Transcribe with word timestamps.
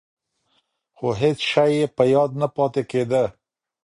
خو 0.97 1.07
هېڅ 1.21 1.39
شی 1.51 1.71
یې 1.77 1.85
په 1.95 2.03
یاد 2.13 2.31
نه 2.41 2.47
پاتې 2.55 2.81
کېده. 2.89 3.23